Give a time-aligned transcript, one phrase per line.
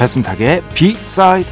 [0.00, 1.46] 배순탁의 B-side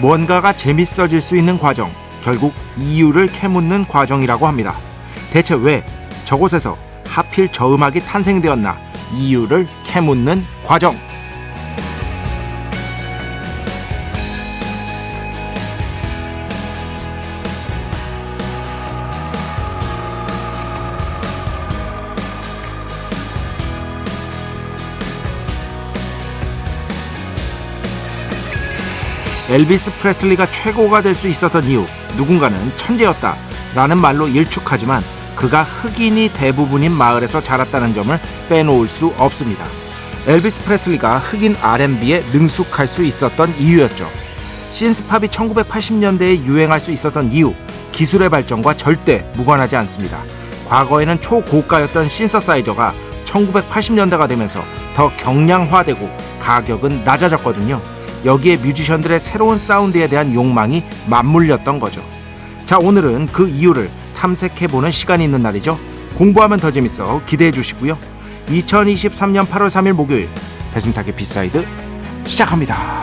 [0.00, 1.90] 뭔가가 재밌어질 수 있는 과정,
[2.22, 4.76] 결국 이유를 캐묻는 과정이라고 합니다.
[5.32, 5.84] 대체 왜
[6.24, 8.78] 저곳에서 하필 저 음악이 탄생되었나
[9.16, 10.96] 이유를 캐묻는 과정.
[29.48, 31.84] 엘비스 프레슬리가 최고가 될 수 있었던 이유
[32.16, 33.34] 누군가는 천재였다
[33.74, 35.02] 라는 말로 일축하지만
[35.36, 39.64] 그가 흑인이 대부분인 마을에서 자랐다는 점을 빼놓을 수 없습니다.
[40.26, 44.06] 엘비스 프레슬리가 흑인 R&B에 능숙할 수 있었던 이유였죠.
[44.70, 47.54] 신스팝이 1980년대에 유행할 수 있었던 이유
[47.92, 50.22] 기술의 발전과 절대 무관하지 않습니다.
[50.68, 52.92] 과거에는 초고가였던 신서사이저가
[53.24, 54.62] 1980년대가 되면서
[54.94, 56.10] 더 경량화되고
[56.40, 57.80] 가격은 낮아졌거든요.
[58.24, 62.02] 여기에 뮤지션들의 새로운 사운드에 대한 욕망이 맞물렸던 거죠.
[62.64, 65.78] 자, 오늘은 그 이유를 탐색해보는 시간이 있는 날이죠.
[66.16, 67.96] 공부하면 더 재밌어 기대해 주시고요.
[68.46, 70.28] 2023년 8월 3일 목요일
[70.72, 71.64] 배순탁의 B side
[72.26, 72.98] 시작합니다.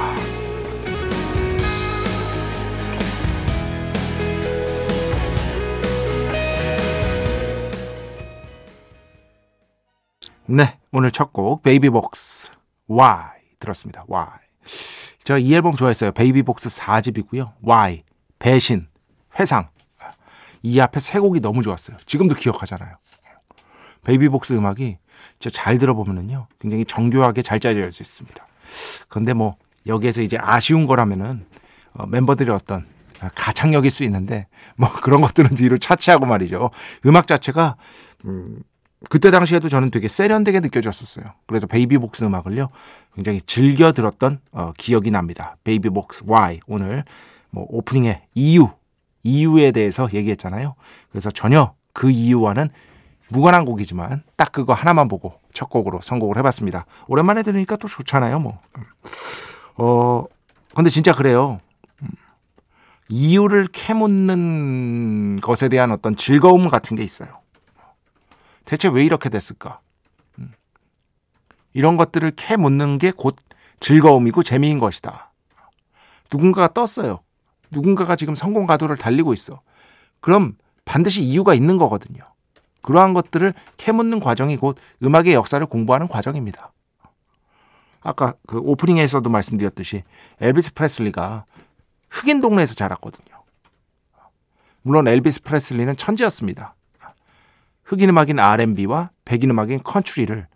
[10.48, 12.52] 네, 오늘 첫 곡 베이비복스
[12.90, 14.06] Why 들었습니다.
[14.10, 14.28] Why.
[15.26, 16.12] 제가 이 앨범 좋아했어요.
[16.12, 17.52] 베이비복스 4집이고요.
[17.68, 18.02] Why,
[18.40, 18.88] 배신,
[19.40, 19.70] 회상.
[20.62, 21.98] 이 앞에 세 곡이 너무 좋았어요.
[22.06, 22.96] 지금도 기억하잖아요.
[24.04, 24.98] 베이비복스 음악이
[25.40, 26.48] 진짜 잘 들어보면은요.
[26.60, 28.48] 굉장히 정교하게 잘 짜져 있습니다.
[29.10, 29.56] 그런데 뭐
[29.88, 31.46] 여기에서 이제 아쉬운 거라면은
[31.94, 32.86] 어, 멤버들의 어떤
[33.34, 36.70] 가창력일 수 있는데 뭐 그런 것들은 뒤로 차치하고 말이죠.
[37.06, 37.78] 음악 자체가
[38.26, 38.60] 음,
[39.10, 41.26] 그때 당시에도 저는 되게 세련되게 느껴졌었어요.
[41.48, 42.70] 그래서 베이비복스 음악을요
[43.14, 45.56] 굉장히 즐겨 들었던 어, 기억이 납니다.
[45.64, 47.04] 베이비복스 Why 오늘
[47.50, 48.70] 뭐 오프닝의 이유
[49.24, 50.76] 이유에 대해서 얘기했잖아요.
[51.10, 52.70] 그래서 전혀 그 이유와는
[53.30, 56.86] 무관한 곡이지만 딱 그거 하나만 보고 첫 곡으로 선곡을 해봤습니다.
[57.08, 58.40] 오랜만에 들으니까 또 좋잖아요.
[58.40, 58.60] 뭐
[59.78, 60.26] 어,
[60.76, 61.60] 근데 진짜 그래요.
[63.10, 67.45] 이유를 캐묻는 것에 대한 어떤 즐거움 같은 게 있어요.
[68.66, 69.80] 대체 왜 이렇게 됐을까?
[70.40, 70.52] 음.
[71.74, 73.36] 이런 것들을 캐 묻는 게 곧
[73.80, 75.32] 즐거움이고 재미인 것이다.
[76.32, 77.20] 누군가가 떴어요.
[77.72, 79.62] 누군가가 지금 성공 가도를 달리고 있어.
[80.22, 80.56] 그럼
[80.86, 82.22] 반드시 이유가 있는 거거든요.
[82.82, 86.72] 그러한 것들을 캐묻는 과정이 곧 음악의 역사를 공부하는 과정입니다.
[88.02, 90.04] 아까 그 오프닝에서도 말씀드렸듯이
[90.40, 91.46] 엘비스 프레슬리가
[92.10, 93.44] 흑인 동네에서 자랐거든요.
[94.84, 96.75] 물론 엘비스 프레슬리는 천재였습니다.
[97.86, 100.48] 흑인 음악인 R&B와 백인 음악인 country를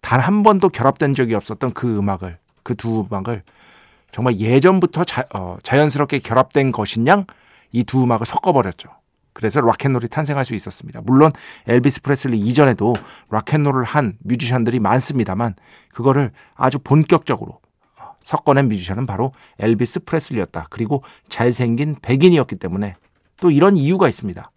[0.00, 3.42] 단 한 번도 결합된 적이 없었던 그 음악을 그 두 음악을
[4.12, 7.24] 정말 예전부터 자, 어, 자연스럽게 결합된 것인 양
[7.72, 8.88] 이 두 음악을 섞어버렸죠.
[9.34, 11.00] 그래서 rock and roll이 탄생할 수 있었습니다.
[11.04, 11.30] 물론
[11.66, 12.94] 엘비스 프레슬리 이전에도
[13.30, 15.54] rock and roll을 한 뮤지션들이 많습니다만
[15.92, 17.60] 그거를 아주 본격적으로
[18.20, 20.68] 섞어낸 뮤지션은 바로 엘비스 프레슬리였다.
[20.70, 22.94] 그리고 잘생긴 백인이었기 때문에
[23.36, 24.50] 또 이런 이유가 있습니다.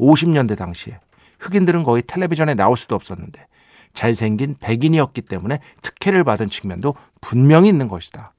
[0.00, 0.98] 50년대 당시에
[1.44, 3.46] 흑인들은 거의 텔레비전에 나올 수도 없었는데
[3.92, 8.32] 잘생긴 백인이었기 때문에 특혜를 받은 측면도 분명히 있는 것이다.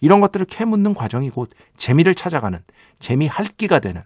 [0.00, 2.58] 이런 것들을 캐묻는 과정이 곧 재미를 찾아가는
[2.98, 4.02] 재미 할기가 되는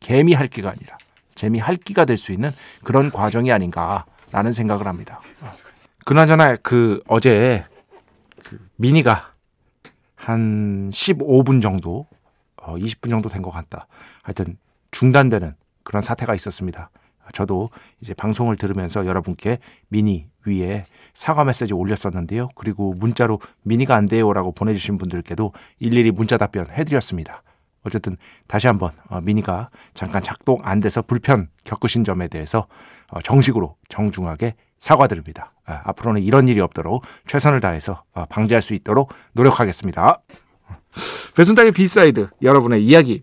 [0.00, 0.96] 개미 할기가 아니라
[1.34, 2.50] 재미 할기가 될 수 있는
[2.82, 5.20] 그런 과정이 아닌가라는 생각을 합니다.
[6.04, 7.64] 그나저나 그 어제
[8.42, 9.32] 그 미니가
[10.16, 12.06] 한 15분 정도,
[12.56, 13.86] 어 20분 정도 된 것 같다.
[14.22, 14.56] 하여튼
[14.90, 16.90] 중단되는 그런 사태가 있었습니다.
[17.32, 20.84] 저도 이제 방송을 들으면서 여러분께 미니 위에
[21.14, 22.48] 사과 메시지 올렸었는데요.
[22.54, 27.42] 그리고 문자로 미니가 안 돼요라고 보내주신 분들께도 일일이 문자 답변 해드렸습니다.
[27.84, 28.16] 어쨌든
[28.48, 32.66] 다시 한번 어, 미니가 잠깐 작동 안 돼서 불편 겪으신 점에 대해서
[33.10, 35.52] 어, 정식으로 정중하게 사과드립니다.
[35.66, 40.20] 아, 앞으로는 이런 일이 없도록 최선을 다해서 어, 방지할 수 있도록 노력하겠습니다.
[41.36, 43.22] 배순탁의 B side 여러분의 이야기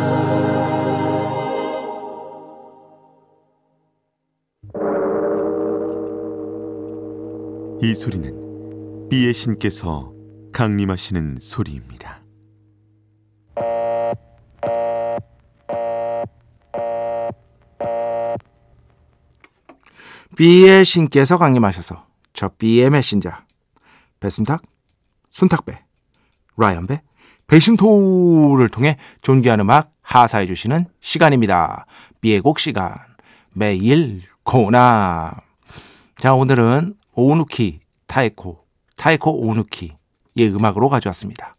[7.83, 10.13] 이 소리는 비의 신께서
[10.53, 12.21] 강림하시는 소리입니다.
[20.37, 23.31] 비의 신께서 강림하셔서 저 비의 메신저
[24.19, 24.61] 배순탁,
[25.31, 25.83] 순탁배,
[26.57, 27.01] 라이언배,
[27.47, 31.87] 배신토를 통해 존귀한 음악 하사해 주시는 시간입니다.
[32.21, 32.93] 비의 곡 시간
[33.53, 35.41] 매일 코나
[36.17, 38.59] 자 오늘은 오누키 타이코
[38.97, 39.95] 타이코 오누키의
[40.53, 41.53] 음악으로 가져왔습니다.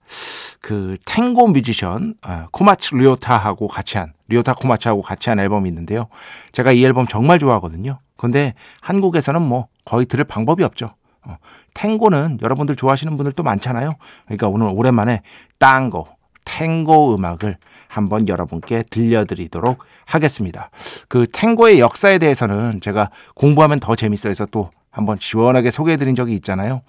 [0.60, 6.06] 그 탱고 뮤지션 아, 코마츠 리오타하고 같이 한 리오타 코마츠하고 같이 한 앨범이 있는데요.
[6.52, 7.99] 제가 이 앨범 정말 좋아하거든요.
[8.16, 10.94] 근데 한국에서는 뭐 거의 들을 방법이 없죠.
[11.25, 11.37] 어,
[11.75, 13.94] 탱고는 여러분들 좋아하시는 분들도 많잖아요.
[14.26, 15.22] 그러니까 오늘 오랜만에
[15.58, 16.06] tango
[16.44, 17.56] 탱고 음악을
[17.88, 20.70] 한번 여러분께 들려드리도록 하겠습니다.
[21.08, 26.82] 그 탱고의 역사에 대해서는 제가 공부하면 더 재밌어 해서 또 한번 시원하게 소개해드린 적이 있잖아요.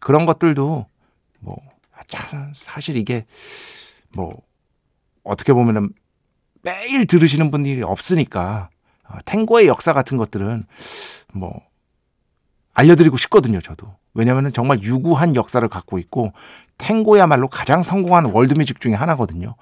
[0.00, 0.86] 그런 것들도
[1.40, 1.56] 뭐
[2.54, 3.24] 사실 이게
[4.12, 4.34] 뭐
[5.22, 5.90] 어떻게 보면은
[6.62, 8.70] 매일 들으시는 분들이 없으니까
[9.08, 10.64] 어, 탱고의 역사 같은 것들은
[11.34, 11.60] 뭐
[12.72, 13.60] 알려드리고 싶거든요.
[13.60, 16.32] 저도 왜냐하면 정말 유구한 역사를 갖고 있고
[16.78, 19.54] 탱고야말로 가장 성공한 월드뮤직 중에 하나거든요.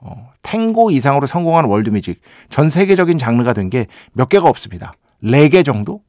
[0.00, 2.20] 어, 탱고 이상으로 성공한 월드뮤직
[2.50, 4.92] 전 세계적인 장르가 된 게 몇 개가 없습니다.
[5.20, 6.02] 네 개 정도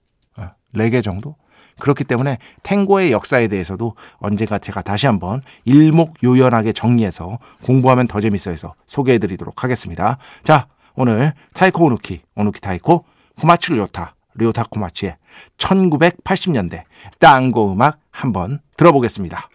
[0.73, 1.35] 4개 정도?
[1.79, 8.73] 그렇기 때문에 탱고의 역사에 대해서도 언젠가 제가 다시 한번 일목요연하게 정리해서 공부하면 더 재밌어 해서
[8.87, 10.17] 소개해 드리도록 하겠습니다.
[10.43, 13.05] 자, 오늘 타이코 오누키, 오누키 타이코,
[13.39, 15.17] 코마츠 료타, 료타 코마츠의
[15.57, 16.83] 1980년대
[17.19, 19.49] tango 음악 한번 들어보겠습니다.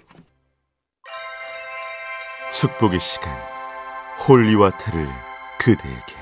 [2.53, 3.32] 축복의 시간,
[4.29, 5.09] holy water를
[5.59, 6.22] 그대에게.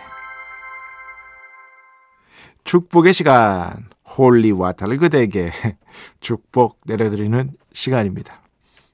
[2.71, 5.51] 축복의 시간, holy water를 그대에게
[6.21, 8.41] 축복 내려드리는 시간입니다.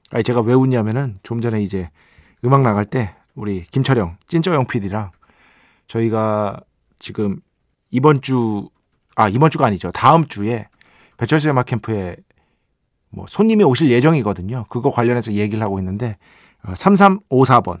[0.09, 1.91] 아니 제가 왜 웃냐면은 좀 전에 이제
[2.43, 5.11] 음악 나갈 때 우리 김철영 찐쩌영 PD랑
[5.87, 6.59] 저희가
[6.97, 7.39] 지금
[7.91, 8.67] 이번 주
[9.15, 10.67] 아 이번 주가 아니죠 다음 주에
[11.17, 12.15] 배철수 음악 캠프에
[13.09, 14.65] 뭐 손님이 오실 예정이거든요.
[14.69, 16.17] 그거 관련해서 얘기를 하고 있는데
[16.63, 17.79] 3354번 어,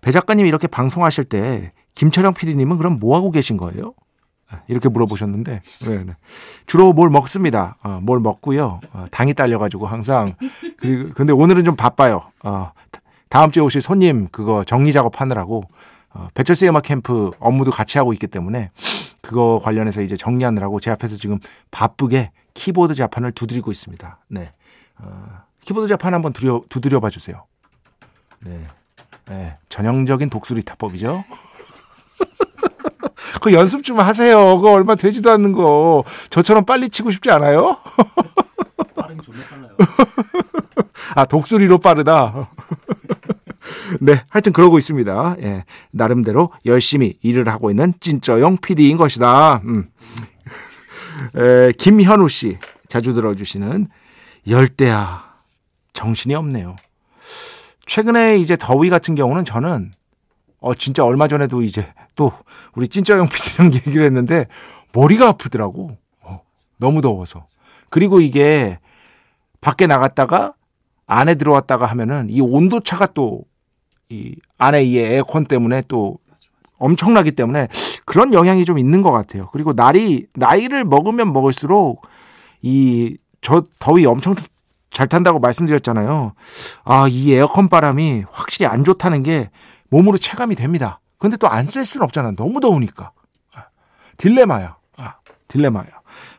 [0.00, 3.94] 배 작가님이 이렇게 방송하실 때 김철영 PD님은 그럼 뭐 하고 계신 거예요?
[4.66, 6.16] 이렇게 물어보셨는데 네, 네.
[6.66, 7.76] 주로 뭘 먹습니다.
[7.82, 8.80] 어, 뭘 먹고요.
[8.92, 10.34] 어, 당이 딸려가지고 항상
[10.78, 12.22] 그리고 근데 오늘은 좀 바빠요.
[12.42, 12.72] 어,
[13.28, 15.64] 다음 주에 오실 손님 그거 정리 작업하느라고
[16.10, 18.70] 어, 배철수 음악 캠프 업무도 같이 하고 있기 때문에
[19.20, 21.38] 그거 관련해서 이제 정리하느라고 제 앞에서 지금
[21.70, 24.18] 바쁘게 키보드 자판을 두드리고 있습니다.
[24.28, 24.52] 네.
[24.98, 27.44] 어, 키보드 자판 한번 두드려, 두드려 봐 주세요.
[28.40, 28.66] 네.
[29.26, 29.56] 네.
[29.68, 31.24] 전형적인 독수리 타법이죠.
[33.40, 34.56] 그 연습 좀 하세요.
[34.56, 36.04] 그거 얼마 되지도 않는 거.
[36.30, 37.78] 저처럼 빨리 치고 싶지 않아요?
[38.94, 39.76] 빠르게 존나 빨라요.
[41.14, 42.50] 아, 독수리로 빠르다.
[44.00, 45.36] 네, 하여튼 그러고 있습니다.
[45.42, 49.62] 예, 나름대로 열심히 일을 하고 있는 찐쩌영 PD인 것이다.
[49.64, 49.88] 음.
[51.36, 53.88] 에, 김현우 씨 자주 들어주시는
[54.48, 55.24] 열대야
[55.92, 56.76] 정신이 없네요.
[57.86, 59.90] 최근에 이제 더위 같은 경우는 저는
[60.60, 62.32] 어 진짜 얼마 전에도 이제 또
[62.74, 64.46] 우리 찐짜형 PD랑 얘기를 했는데
[64.92, 65.96] 머리가 아프더라고.
[66.22, 66.40] 어,
[66.78, 67.46] 너무 더워서.
[67.90, 68.78] 그리고 이게
[69.60, 70.54] 밖에 나갔다가
[71.06, 73.42] 안에 들어왔다가 하면은 이 온도 차가 또
[74.10, 76.16] 이 안에 이 에어컨 때문에 또
[76.78, 77.68] 엄청나기 때문에
[78.06, 79.48] 그런 영향이 좀 있는 것 같아요.
[79.52, 82.06] 그리고 날이 나이를 먹으면 먹을수록
[82.62, 84.34] 이 저 더위 엄청
[84.90, 86.32] 잘 탄다고 말씀드렸잖아요.
[86.84, 89.50] 아, 이 에어컨 바람이 확실히 안 좋다는 게
[89.90, 91.00] 몸으로 체감이 됩니다.
[91.18, 92.32] 근데 또 안 쓸 수는 없잖아.
[92.32, 93.10] 너무 더우니까.
[93.54, 93.64] 아,
[94.16, 94.76] 딜레마야.
[94.98, 95.14] 아,
[95.48, 95.86] 딜레마야.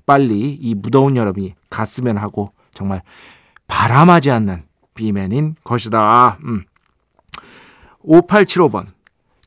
[0.06, 3.02] 빨리 이 무더운 여름이 갔으면 하고 정말
[3.68, 4.64] 바람하지 않는
[4.96, 6.38] 비맨인 것이다.
[6.46, 6.64] 음.
[8.04, 8.86] 5875번.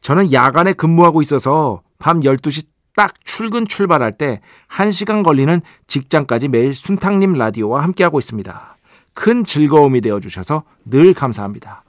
[0.00, 7.32] 저는 야간에 근무하고 있어서 밤 12시 딱 출근 출발할 때 1시간 걸리는 직장까지 매일 순탕님
[7.34, 8.76] 라디오와 함께하고 있습니다.
[9.14, 11.84] 큰 즐거움이 되어 주셔서 늘 감사합니다.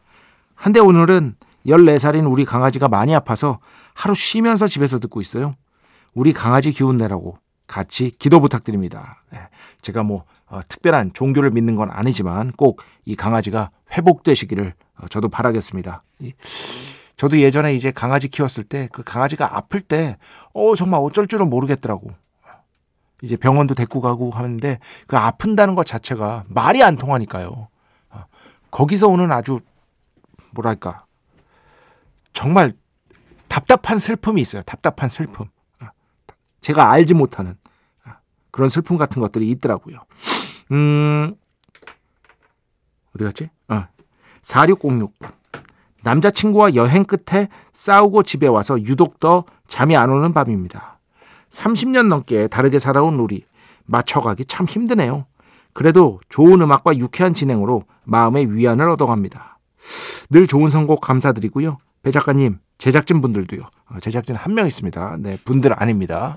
[0.56, 3.60] 한데 오늘은 14살인 우리 강아지가 많이 아파서
[3.94, 5.56] 하루 쉬면서 집에서 듣고 있어요.
[6.14, 9.24] 우리 강아지 기운 내라고 같이 기도 부탁드립니다.
[9.34, 9.40] 예,
[9.82, 16.04] 제가 뭐 어, 특별한 종교를 믿는 건 아니지만 꼭 이 강아지가 회복되시기를 어, 저도 바라겠습니다.
[17.18, 20.18] 저도 예전에 이제 강아지 키웠을 때 그 강아지가 아플 때
[20.54, 22.12] 어, 정말 어쩔 줄은 모르겠더라고.
[23.22, 27.68] 이제 병원도 데리고 가고 하는데 그 아픈다는 것 자체가 말이 안 통하니까요.
[28.10, 28.26] 어,
[28.72, 29.60] 거기서 오는 아주
[30.52, 31.06] 뭐랄까
[32.34, 32.74] 정말
[33.48, 34.62] 답답한 슬픔이 있어요.
[34.64, 35.46] 답답한 슬픔.
[36.62, 37.56] 제가 알지 못하는
[38.52, 40.00] 그런 슬픔 같은 것들이 있더라고요.
[40.72, 41.36] 음,
[43.16, 43.50] 어디 갔지?
[43.68, 43.88] 어,
[44.42, 45.32] 4606번.
[46.04, 51.00] 남자친구와 여행 끝에 싸우고 집에 와서 유독 더 잠이 안 오는 밤입니다.
[51.50, 53.46] 30년 넘게 다르게 살아온 우리.
[53.86, 55.26] 맞춰가기 참 힘드네요.
[55.74, 59.60] 그래도 좋은 음악과 유쾌한 진행으로 마음의 위안을 얻어갑니다.
[60.30, 61.78] 늘 좋은 선곡 감사드리고요.
[62.04, 63.62] 배 작가님, 제작진 분들도요.
[63.62, 65.18] 어, 제작진 한 명 있습니다.
[65.20, 66.36] 네, 분들 아닙니다.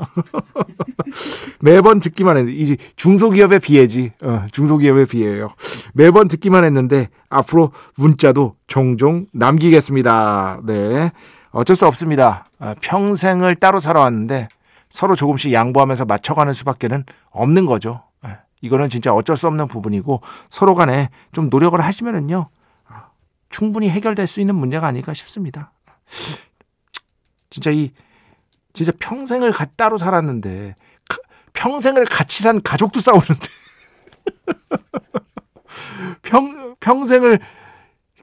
[1.61, 4.13] 매번 듣기만 했는데, 이제 중소기업의 비애지.
[4.23, 5.49] 어, 중소기업의 비애예요.
[5.93, 10.61] 매번 듣기만 했는데, 앞으로 문자도 종종 남기겠습니다.
[10.65, 11.11] 네.
[11.51, 12.47] 어쩔 수 없습니다.
[12.61, 14.49] 어, 평생을 따로 살아왔는데,
[14.89, 18.05] 서로 조금씩 양보하면서 맞춰가는 수밖에는 없는 거죠.
[18.25, 22.49] 예, 이거는 진짜 어쩔 수 없는 부분이고, 서로 간에 좀 노력을 하시면은요,
[23.49, 25.73] 충분히 해결될 수 있는 문제가 아닐까 싶습니다.
[27.51, 27.93] 진짜 이
[28.73, 30.75] 진짜 평생을 따로 살았는데
[31.55, 33.35] 평생을 같이 산 가족도 싸우는데
[36.23, 37.41] 평 평생을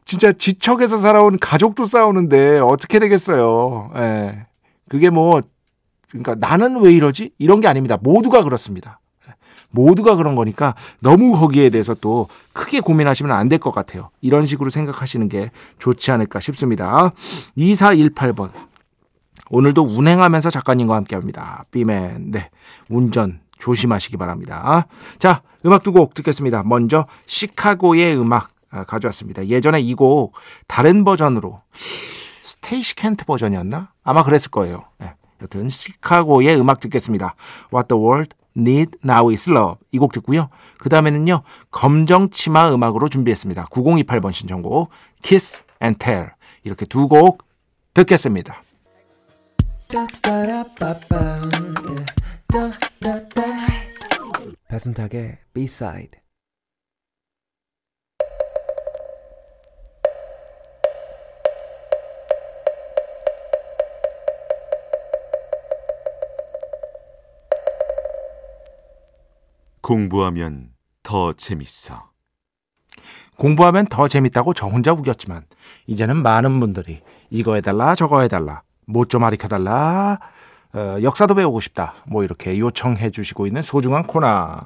[0.05, 3.91] 진짜 지척에서 살아온 가족도 싸우는데 어떻게 되겠어요?
[3.95, 4.45] 예.
[4.89, 5.41] 그게 뭐
[6.09, 7.31] 그러니까 나는 왜 이러지?
[7.39, 7.97] 이런 게 아닙니다.
[7.99, 8.99] 모두가 그렇습니다.
[9.73, 14.09] 모두가 그런 거니까 너무 거기에 대해서 또 크게 고민하시면 안 될 것 같아요.
[14.21, 15.49] 이런 식으로 생각하시는 게
[15.79, 17.11] 좋지 않을까 싶습니다.
[17.57, 18.51] 2418번.
[19.49, 21.63] 오늘도 운행하면서 작가님과 함께 합니다.
[21.71, 22.31] 비맨.
[22.31, 22.49] 네.
[22.89, 24.87] 운전 조심하시기 바랍니다.
[25.19, 26.63] 자, 음악 두 곡 듣겠습니다.
[26.63, 29.47] 먼저 시카고의 음악 아, 가져왔습니다.
[29.47, 30.33] 예전에 이 곡
[30.67, 31.61] 다른 버전으로
[32.41, 33.91] 스테이시 켄트 버전이었나?
[34.03, 34.85] 아마 그랬을 거예요.
[34.99, 35.13] 네.
[35.41, 37.35] 여튼 시카고의 음악 듣겠습니다.
[37.73, 40.49] What the World Need Now Is Love 이 곡 듣고요.
[40.77, 41.43] 그 다음에는요.
[41.71, 43.65] 검정 치마 음악으로 준비했습니다.
[43.65, 44.89] 9028번 신청곡
[45.21, 46.29] Kiss and Tell
[46.63, 47.43] 이렇게 두 곡
[47.93, 48.61] 듣겠습니다.
[54.67, 56.22] 배순탁의 B-side
[69.83, 70.69] 공부하면
[71.03, 72.09] 더 재밌어.
[73.37, 75.43] 공부하면 더 재밌다고 저 혼자 우겼지만
[75.87, 80.19] 이제는 많은 분들이 이거 해달라 저거 해달라 뭐좀 가르쳐달라
[80.73, 84.61] 어, 역사도 배우고 싶다 뭐 이렇게 요청해 주시고 있는 소중한 코너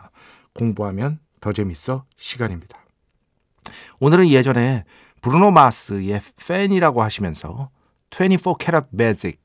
[0.53, 2.77] 공부하면 더 재밌어 시간입니다.
[4.00, 4.83] 오늘은 예전에
[5.21, 7.71] 브루노 마스의 팬이라고 하시면서
[8.12, 9.41] 24 캐럿 매직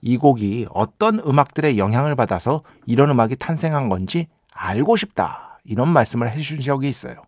[0.00, 4.26] 이 곡이 어떤 음악들의 영향을 받아서 이런 음악이 탄생한 건지
[4.58, 5.60] 알고 싶다.
[5.64, 7.22] 이런 말씀을 해주신 적이 있어요.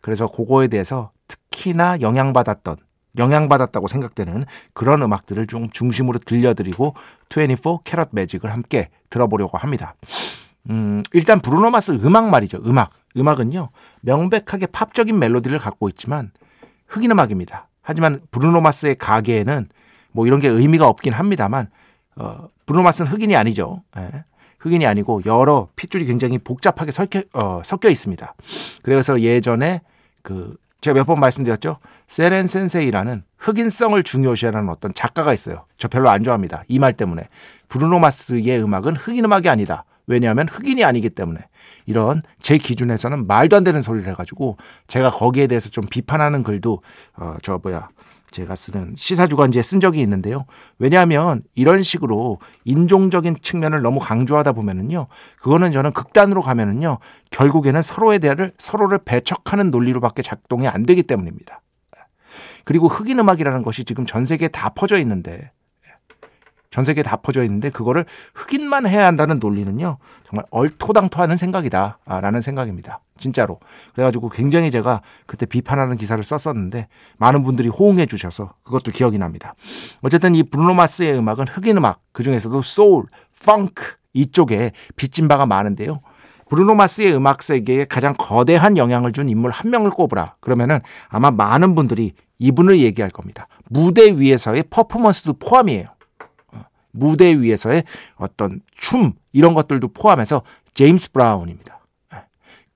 [0.00, 2.76] 그래서 그거에 대해서 특히나 영향받았던,
[3.18, 6.94] 영향받았다고 생각되는 그런 음악들을 좀 중심으로 들려드리고
[7.30, 9.94] 24 캐럿 매직을 함께 들어보려고 합니다.
[10.70, 12.60] 음, 일단 브루노 마스 음악 말이죠.
[12.64, 12.90] 음악.
[13.16, 13.68] 음악은요,
[14.02, 16.30] 명백하게 팝적인 멜로디를 갖고 있지만
[16.86, 17.68] 흑인 음악입니다.
[17.82, 19.68] 하지만 브루노 마스의 가게에는
[20.12, 21.68] 뭐 이런 게 의미가 없긴 합니다만,
[22.16, 23.82] 어, 브루노 마스는 흑인이 아니죠.
[23.96, 24.24] 예.
[24.60, 28.34] 흑인이 아니고 여러 핏줄이 굉장히 복잡하게 섞여, 어, 섞여 있습니다.
[28.82, 29.80] 그래서 예전에
[30.22, 31.78] 그 제가 몇 번 말씀드렸죠.
[32.06, 35.64] 세렌 센세이라는 흑인성을 중요시하는 어떤 작가가 있어요.
[35.76, 36.62] 저 별로 안 좋아합니다.
[36.68, 37.22] 이 말 때문에.
[37.68, 39.84] 브루노 마스의 음악은 흑인 음악이 아니다.
[40.06, 41.40] 왜냐하면 흑인이 아니기 때문에.
[41.86, 46.82] 이런 제 기준에서는 말도 안 되는 소리를 해가지고 제가 거기에 대해서 좀 비판하는 글도
[47.16, 47.88] 어, 저 뭐야
[48.30, 50.46] 제가 쓰는 시사주간지에 쓴 적이 있는데요.
[50.78, 55.06] 왜냐하면 이런 식으로 인종적인 측면을 너무 강조하다 보면은요,
[55.40, 56.98] 그거는 저는 극단으로 가면은요,
[57.30, 61.62] 결국에는 서로에 대한 서로를 배척하는 논리로밖에 작동이 안 되기 때문입니다.
[62.64, 65.52] 그리고 흑인 음악이라는 것이 지금 전 세계에 다 퍼져 있는데
[66.70, 73.00] 전 세계에 다 퍼져 있는데 그거를 흑인만 해야 한다는 논리는요 정말 얼토당토하는 생각이다라는 생각입니다.
[73.18, 73.58] 진짜로.
[73.94, 79.54] 그래가지고 굉장히 제가 그때 비판하는 기사를 썼었는데 많은 분들이 호응해 주셔서 그것도 기억이 납니다.
[80.02, 83.04] 어쨌든 이 브루노 마스의 음악은 흑인 음악 그 중에서도 소울,
[83.44, 86.00] 펑크 이쪽에 빚진 바가 많은데요.
[86.48, 90.34] 브루노 마스의 음악 세계에 가장 거대한 영향을 준 인물 한 명을 꼽으라.
[90.40, 93.48] 그러면은 아마 많은 분들이 이분을 얘기할 겁니다.
[93.68, 95.97] 무대 위에서의 퍼포먼스도 포함이에요
[96.98, 97.84] 무대 위에서의
[98.16, 100.42] 어떤 춤 이런 것들도 포함해서
[100.74, 101.78] 제임스 브라운입니다.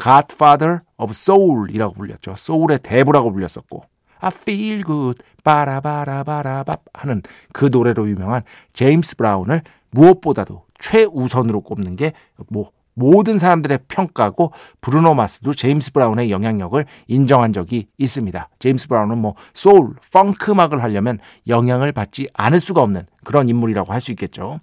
[0.03, 2.35] Godfather of Soul이라고 불렸죠.
[2.37, 3.85] 소울의 대부라고 불렸었고
[4.19, 12.13] I feel good 바라바라바라밥 하는 그 노래로 유명한 제임스 브라운을 무엇보다도 최우선으로 꼽는 게
[12.49, 18.49] 뭐 모든 사람들의 평가고 브루노 마스도 제임스 브라운의 영향력을 인정한 적이 있습니다.
[18.59, 21.19] 제임스 브라운은 뭐 소울, funk 음악을 하려면
[21.49, 24.59] 영향을 받지 않을 수가 없는 그런 인물이라고 할 수 있겠죠.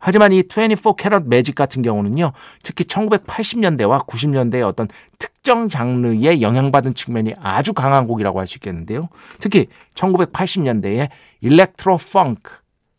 [0.00, 2.32] 하지만 이 24 캐럿 매직 같은 경우는요.
[2.64, 9.08] 특히 1980년대와 90년대의 어떤 특정 장르에 영향받은 측면이 아주 강한 곡이라고 할 수 있겠는데요.
[9.40, 11.08] 특히 1980년대의
[11.40, 12.52] 일렉트로 펑크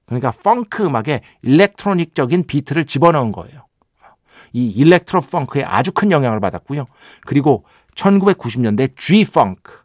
[0.05, 3.65] 그러니까 펑크 음악에 일렉트로닉적인 비트를 집어넣은 거예요.
[4.53, 6.85] 이 일렉트로 펑크에 아주 큰 영향을 받았고요.
[7.25, 7.65] 그리고
[7.95, 9.81] 1990년대 G 펑크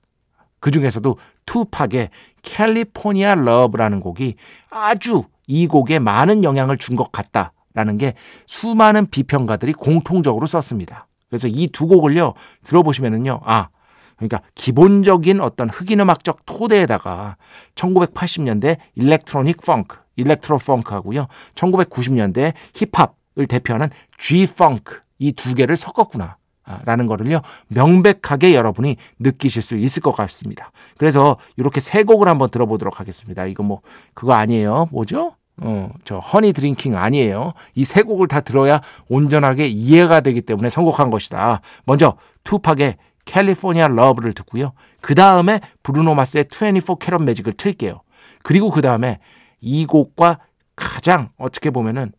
[0.60, 2.10] 그 중에서도 투팍의
[2.42, 4.34] California Love라는 곡이
[4.70, 8.14] 아주 이 곡에 많은 영향을 준 것 같다라는 게
[8.46, 11.06] 수많은 비평가들이 공통적으로 썼습니다.
[11.28, 13.68] 그래서 이 두 곡을요 들어보시면은요 아
[14.16, 17.36] 그러니까 기본적인 어떤 흑인 음악적 토대에다가
[17.74, 21.26] 1980년대 electronic funk, electro funk하고요.
[21.54, 26.36] 1990년대 힙합 을 대표하는 G-Funk 이 두 개를 섞었구나.
[26.84, 30.72] 라는 거를요, 명백하게 여러분이 느끼실 수 있을 것 같습니다.
[30.98, 33.46] 그래서 이렇게 세 곡을 한번 들어보도록 하겠습니다.
[33.46, 33.82] 이거 뭐,
[34.14, 34.86] 그거 아니에요.
[34.90, 35.36] 뭐죠?
[35.58, 37.52] 어, 저, honey drinking 아니에요.
[37.76, 41.60] 이 세 곡을 다 들어야 온전하게 이해가 되기 때문에 선곡한 것이다.
[41.84, 42.96] 먼저, 투팍의
[43.26, 44.72] California Love를 듣고요.
[45.00, 48.00] 그 다음에 브루노 마스의 24 캐럿 매직을 틀게요.
[48.42, 49.20] 그리고 그 다음에
[49.60, 50.40] 이 곡과
[50.74, 52.10] 가장 어떻게 보면은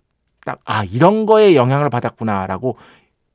[0.48, 2.78] 딱, 아, 이런 거에 영향을 받았구나라고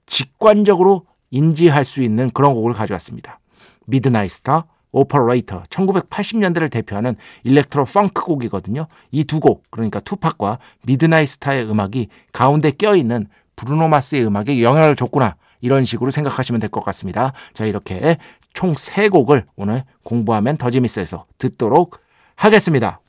[0.07, 3.39] 직관적으로 인지할 수 있는 그런 곡을 가져왔습니다.
[3.87, 8.87] 미드나잇 스타, Operator 1980년대를 대표하는 electro funk 곡이거든요.
[9.11, 15.37] 이 두 곡, 그러니까 투팍과 미드나잇 스타의 음악이 가운데 껴있는 브루노 마스의 음악에 영향을 줬구나.
[15.61, 17.35] 이런 식으로 생각하시면 될 것 같습니다.
[17.53, 18.17] 자, 이렇게
[18.55, 22.01] 총 세 곡을 오늘 공부하면 더 재밌어서 듣도록
[22.37, 23.01] 하겠습니다.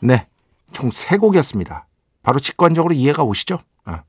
[0.00, 0.26] 네.
[0.74, 1.86] 총 세 곡이었습니다.
[2.22, 3.58] 바로 직관적으로 이해가 오시죠?
[3.84, 4.02] 아,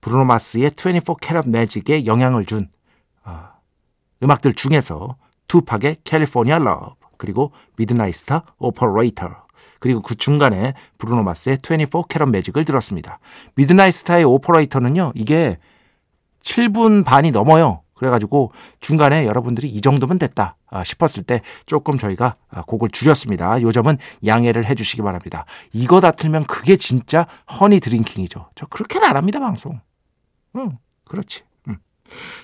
[0.00, 2.68] 브루노 마스의 24 캐럿 매직에 영향을 준
[3.24, 3.52] 아,
[4.22, 5.16] 음악들 중에서
[5.48, 9.46] 투팍의 California Love 그리고 미드나잇 스타 Operator
[9.80, 13.18] 그리고 그 중간에 브루노 마스의 24 캐럿 매직을 들었습니다.
[13.54, 15.12] 미드나잇 스타의 Operator는요.
[15.14, 15.58] 이게
[16.42, 17.82] 7분 반이 넘어요.
[17.96, 23.60] 그래가지고 중간에 여러분들이 이 정도면 됐다 아, 싶었을 때 조금 저희가 아, 곡을 줄였습니다.
[23.62, 25.46] 요 점은 양해를 해주시기 바랍니다.
[25.72, 27.26] 이거 다 틀면 그게 진짜
[27.58, 28.50] 허니 드링킹이죠.
[28.54, 29.80] 저 그렇게는 안 합니다 방송.
[30.56, 31.42] 응, 그렇지.
[31.68, 31.78] 응.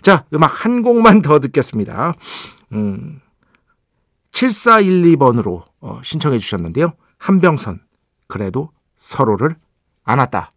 [0.01, 2.15] 자 음악 한 곡만 더 듣겠습니다.
[2.73, 3.21] 음,
[4.33, 6.95] 7412번으로 어, 신청해 주셨는데요.
[7.19, 7.81] 한병선
[8.27, 9.57] 그래도 서로를
[10.05, 10.53] 안았다.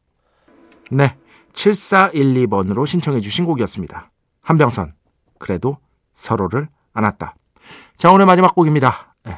[0.92, 1.18] 네,
[1.54, 4.10] 7412번으로 신청해 주신 곡이었습니다.
[4.46, 4.94] 한병선
[5.40, 5.78] 그래도
[6.14, 7.36] 서로를 안았다.
[7.98, 9.16] 자 오늘 마지막 곡입니다.
[9.24, 9.38] 네.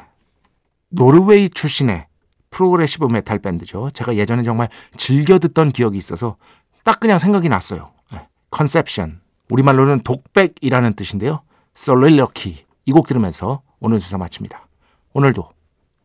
[0.90, 2.06] 노르웨이 출신의
[2.50, 3.90] progressive metal 밴드죠.
[3.90, 6.36] 제가 예전에 정말 즐겨 듣던 기억이 있어서
[6.84, 7.92] 딱 그냥 생각이 났어요.
[8.12, 8.28] 네.
[8.50, 11.40] 컨셉션 우리말로는 독백이라는 뜻인데요.
[11.74, 14.66] Soliloquy 이 곡 들으면서 오늘 순서 마칩니다.
[15.14, 15.50] 오늘도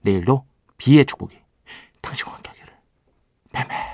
[0.01, 0.45] 내일도
[0.77, 1.37] 비의 축복이
[2.01, 2.73] 당신과 함께 하기를.
[3.51, 3.92] 뱀뱀